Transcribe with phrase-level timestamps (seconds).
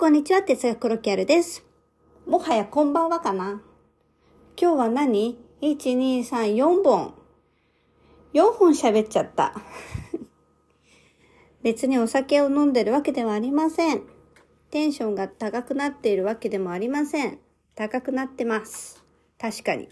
[0.00, 1.62] こんにちは、哲学コロキャルです。
[2.26, 3.60] もはやこんばんはかな。
[4.58, 7.12] 今日は何 ?1、2、3、4本。
[8.32, 9.54] 4本喋っちゃった。
[11.62, 14.04] 別にお酒を飲んでるわけではありません。
[14.70, 17.38] テンションが高くなっているわけでもありません。
[17.74, 19.04] 高くなってます。
[19.38, 19.90] 確かに。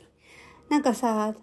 [0.70, 1.34] なんかさ、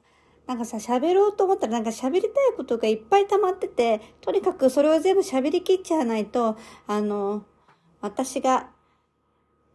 [0.48, 6.58] なんかさ、喋ろうと思ったらなんか喋りたいことがいっぱい溜まってて、とにかくそれを全部喋りきっちゃわないと、
[6.88, 7.46] あの、
[8.06, 8.70] 私が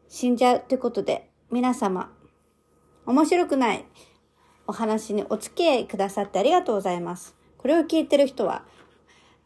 [0.09, 2.13] 死んじゃうってことで、皆様、
[3.05, 3.85] 面白くない
[4.69, 7.35] お話にお付き合いくださってありがとうございます。
[7.59, 8.65] これを聞いてる人は、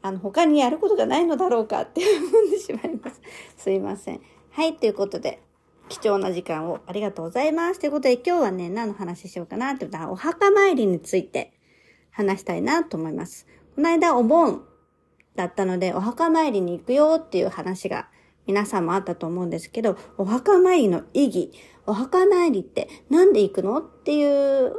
[0.03, 3.23] あの、他にやることがないのだろうかって思ってしまいます。
[3.57, 4.21] すいません。
[4.51, 5.41] はい、ということで、
[5.89, 7.81] 貴重な時間をありがとうございます。
[7.81, 11.55] ということで今日はね、何の話しようかなって言ったら、お墓参りについて
[12.11, 13.47] 話したいなと思います。
[13.77, 14.63] この間お盆
[15.37, 18.09] だったので、お墓参りに行くよっていう話が
[18.47, 21.53] 皆さんもあったと思うんですけど、お墓参りの意義、
[21.87, 24.73] お墓参りってなんで行くのっていう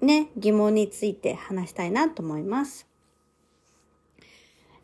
[0.00, 2.86] ね、疑問について話したいなと思います。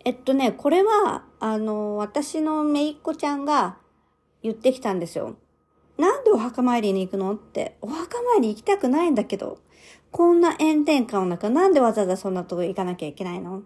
[0.05, 3.77] えっとね、これは、あの、私のめいっ子ちゃんが
[4.43, 5.37] 言ってきたんですよ。
[5.99, 9.59] なんでお墓参りに行くのって、お墓参り行きたくないんだけど、
[10.11, 13.63] こんな炎天下の中、なんでわざわざそんなとこ行かなきゃいけないの？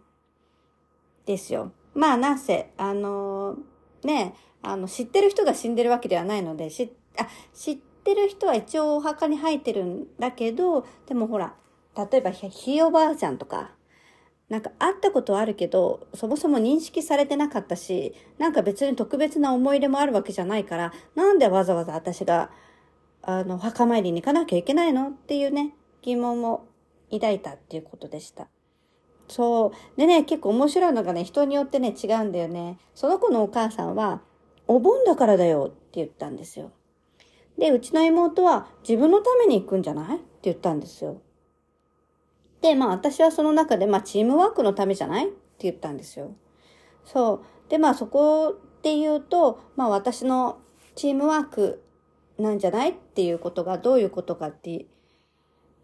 [1.24, 1.70] ですよ。
[1.94, 3.56] まあ、なんせ、あの
[4.06, 11.54] ね、あの、知ってる人が死んでるわけではないので、し、あ、知ってる人は一応お墓に入ってるんだけど、でもほら、
[11.96, 13.72] 例えばひ、いおばあちゃんとか、
[14.48, 22.50] なんか会ったことはあるけど、そもそも認識されてなかったし、なんか別に特別な思い入れもあるわけじゃないから、なんでわざわざ私が、
[23.22, 25.08] あの、墓参りに行かなきゃいけないの？
[25.08, 26.66] っていうね、疑問を
[27.10, 28.48] 抱いたっていうことでした。
[29.28, 29.98] そう。
[29.98, 32.78] でね、結構面白いのがね、人によってね、違うんだよね。
[32.94, 34.20] その子のお母さんは、
[34.66, 36.72] お盆だからだよって言ったんですよ。
[37.58, 40.16] で、うちの妹は、自分のために行くんじゃない？
[40.16, 41.20] って言ったんですよ。
[42.60, 45.28] で、まあ私はその中で、まあチームワークのためじゃない？
[45.28, 46.32] って言ったんですよ。
[47.04, 47.70] そう。
[47.70, 50.58] で、まあそこで言うと、まあ私の
[50.94, 51.82] チームワーク
[52.38, 52.90] なんじゃない？
[52.90, 54.86] っていうことがどういうことかって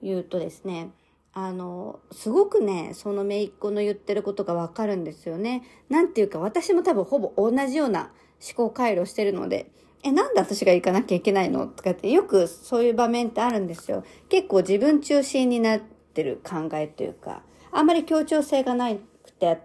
[0.03, 0.91] いうとですね、
[1.33, 5.63] あの、すごくね、その姪っ子の言ってることがわかるんですよね。
[5.89, 8.11] なんていうか私も多分ほぼ同じような
[8.45, 9.71] 思考回路してるので、
[10.03, 14.03] え、なんで私が行かなきゃいけないのとかってよくそういう場面ってあるんですよ。
[14.29, 19.61] 結構自分中心になってる考えというか、あんまり協調性がなくて、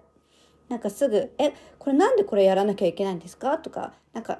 [0.69, 3.57] なんかすぐ、え、これなんでこれやらなきゃいけないんですか？
[3.57, 4.39] とか、なんか、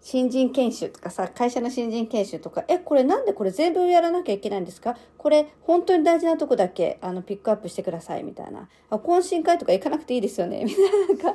[0.00, 4.96] 新人研修とかさ、会社の新人研修とか、え、これなんでこれ全部やらなきゃいけないんですか？
[5.18, 8.68] これ本当に大事なとこだけ、あの、ピックアップしてください、みたいな。
[8.90, 11.06] あ、懇親会とか行かなくていいですよね、 みたいな。
[11.08, 11.34] なんか、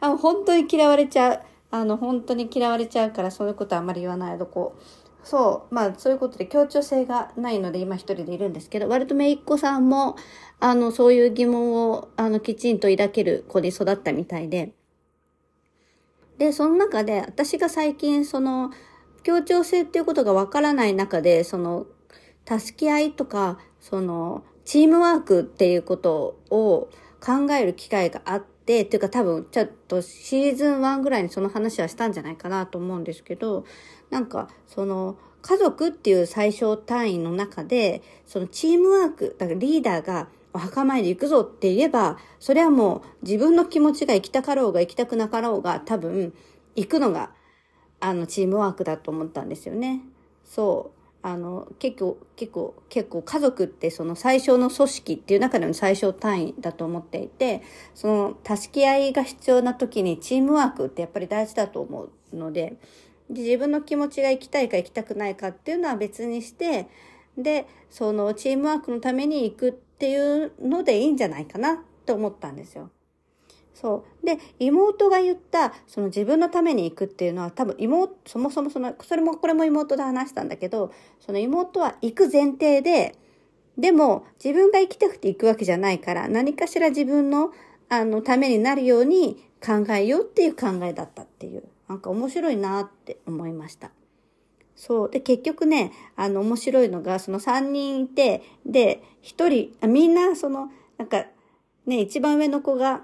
[0.00, 1.40] あの本当に嫌われちゃう。
[1.70, 5.26] あの、本当に嫌われちゃうから、そういうことあんまり言わないとこう。
[5.26, 5.74] そう。
[5.74, 10.16] まあ、そういうことで協調性がないので、今一人でいるんですけど、割とめいっ子さんも、
[10.60, 14.72] あの、そういう疑問を、あの、きちんと抱ける子に育ったみたいで、
[16.38, 18.70] で、その中で、私が最近、その、
[19.22, 21.86] 協調性っていうことがわからない中で、その、
[22.46, 26.88] 助け合いとか、その、チームワークっていうことを
[27.20, 33.64] 考える機会があって、っていうか多分、ちょっとシーズン1ぐらいにその話はしたんじゃないかなと思うんですけど、
[34.10, 46.32] なんか、その、家族っていう最小単位の中で、そのチームワーク、だからリーダーが、お墓参り行くぞって言えば、それはもう自分の気持ちが行きたかろうが行きたくなかろうが多分
[46.76, 47.30] 行くのが
[48.00, 50.00] あのチームワークだと思ったんですよね。
[50.44, 51.04] そう。
[51.26, 57.62] あの、結構、結構、結構家族ってその最小の組織っていう中での最小単位だと思っていて、
[57.94, 58.06] そ
[58.44, 62.76] の助け合いが必要な時にチームワークってやっぱり大事だと思うので、
[63.30, 66.88] で自分の気持ちが行きたいか行きたくないかっていうのは別にして、
[67.36, 72.90] で、そのチームワークのために行くっていうのでいいんじゃないかなって思ったんですよ。
[73.74, 74.26] そう。
[74.26, 83.16] で、妹が言った、その自分のために行くっていうのは多分妹、そもそもその、それも、これも妹で話したんだけど、その妹は行く前提で、
[83.76, 87.52] でも自分が行きたくて行くわけじゃないから、何かしら自分の、
[87.88, 93.90] あの、ためになるように考えようっていう考えだったっていう、なんか面白いなって思いました。
[94.76, 95.10] そう。
[95.10, 99.48] で、結局ね、あの、面白いのが、その3人いて、で、1
[99.80, 101.26] 人、みんな、その、なんか、
[101.86, 103.02] ね、一番上の子が、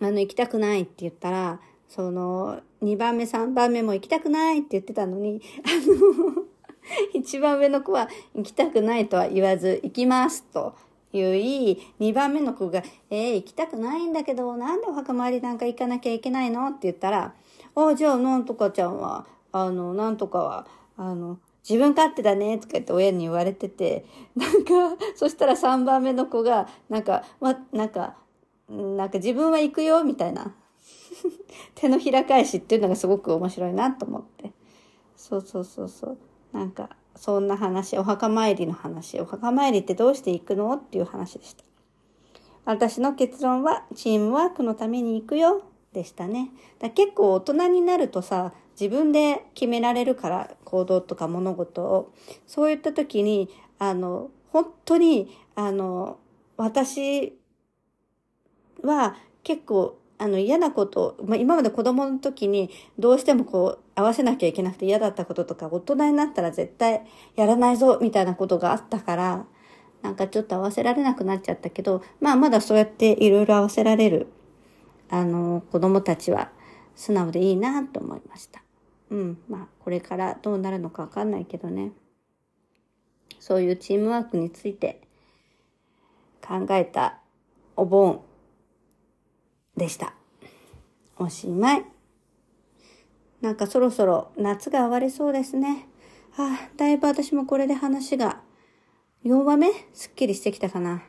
[0.00, 6.44] あの、行きたくないって言ったら、その、2番目、3番目も行きたくないって言ってたのに、あの、
[7.14, 10.74] 一番上の子は行きたくないとは言わず、行きますと
[11.12, 17.34] 言い、2番目の子が、えー、行きたくないんだけど、なんでお墓参りなんか行かなきゃいけないのって言ったら、
[17.74, 19.26] あ、じゃあなんとかちゃんは、
[19.64, 20.66] あの、なんとかは、
[20.96, 21.38] あの、
[21.68, 24.04] 自分勝手だねとか言って親に言われてて、
[24.36, 28.16] なんか、そしたら3番目の子が、なんか、ま、なんか、
[28.68, 30.54] なんか自分は行くよみたいな。
[31.74, 34.52] 手のひら返しっていうのがすごく面白いなと思って。
[35.16, 36.18] そうそうそうそう。
[36.52, 41.64] なんか、そんな話、お墓参りの話、お墓参りってどうして行くのっていう話でした。
[42.64, 45.62] 私の結論は、チームワークのために行くよ、
[45.92, 46.50] でしたね。
[46.78, 52.12] だ結構大人になるとさ、自分で決められるから、行動とか物事を。
[52.46, 56.18] そういった時に、あの、本当に、あの、
[56.56, 57.38] 私
[58.82, 67.02] は結構あの嫌なこと、まあ、今まで子供の時にどうしてもこう合わせなきゃいけなくて嫌だったこととか大人になったら絶対
[67.34, 69.46] やらないぞみたいなことがあったから
[70.02, 74.28] なんかちょっと合わせられなくなっちゃったけどまあまだそうやっていろいろ合わせられる
[75.10, 76.50] あの子供たちは
[76.94, 78.65] 素直でいいなと思いました。
[79.10, 79.38] うん。
[79.48, 81.92] まあこれからどうなるのかわかんないけどね。
[83.38, 85.00] そういうチームワークについて
[86.46, 87.20] 考えた
[87.76, 88.22] お盆
[89.76, 90.14] でした。
[91.18, 91.84] おしまい。
[93.40, 95.86] なんかそろそろ夏が終わりそうですね。
[96.36, 98.40] ああ、だいぶ私もこれで話が
[99.24, 101.02] 4話目すっきりしてきたかな。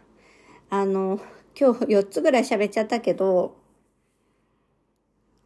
[0.70, 1.20] あの、
[1.60, 3.56] 今日4つぐらい喋っちゃったけど、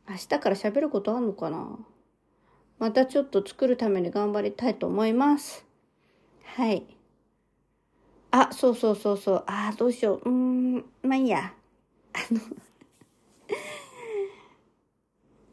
[0.09, 1.80] 明日から喋ることあんのかな？
[2.81, 5.63] またちょっと作るために頑張りたいと思います。
[6.44, 6.83] はい。
[8.31, 9.44] あ、そうそうそうそう。
[9.45, 10.22] ああ、どうしよう。
[10.28, 11.54] うーん、まあいいや。
[12.13, 12.39] あの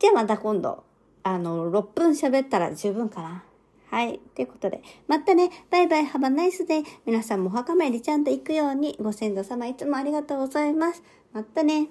[0.01, 0.85] じゃあまた今度、
[1.23, 3.45] あの、6分喋ったら十分かな。
[3.91, 4.21] はい。
[4.35, 11.03] ということで、またね、バイバイ、ハバナイスで、皆さんもお墓参りちゃんと行くように、ご先祖様いつもありがとうございます。
[11.35, 11.89] またね。